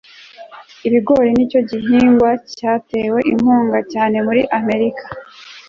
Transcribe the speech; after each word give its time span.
ibigori 0.87 1.29
nicyo 1.35 1.59
gihingwa 1.69 2.29
cyatewe 2.57 3.19
inkunga 3.31 3.79
cyane 3.91 4.15
muri 4.27 4.41
amerika 4.59 5.05